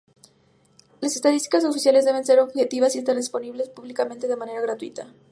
Las 0.99 1.15
estadísticas 1.15 1.63
oficiales 1.63 2.05
deben 2.05 2.25
ser 2.25 2.39
objetivas 2.39 2.95
y 2.95 2.97
estar 2.97 3.15
disponibles 3.15 3.69
públicamente 3.69 4.27
de 4.27 4.35
manera 4.35 4.59
gratuita. 4.59 5.13